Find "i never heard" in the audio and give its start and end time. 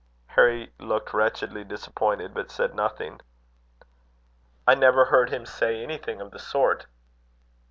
4.67-5.29